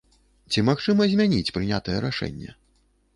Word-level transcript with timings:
Ці 0.53 0.61
магчыма 0.69 1.05
змяніць 1.11 1.53
прынятае 1.57 1.97
рашэнне? 2.07 2.49